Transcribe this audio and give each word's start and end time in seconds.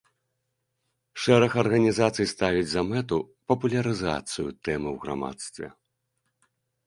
Шэраг 1.23 1.53
арганізацый 1.63 2.27
ставіць 2.33 2.65
за 2.71 2.81
мэту 2.91 3.17
папулярызацыю 3.53 4.49
тэмы 4.65 4.89
ў 4.95 4.97
грамадстве. 5.03 5.67